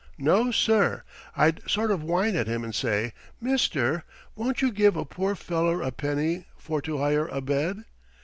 [0.17, 1.03] No, sir!
[1.37, 4.03] I'd sort of whine at him and say, 'Mister,
[4.35, 7.85] won't you give a poor feller a penny for to hire a bed?'